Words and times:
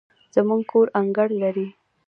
زموږ 0.35 0.61
کور 0.71 0.87
انګړ 0.99 1.29
لري 1.41 1.67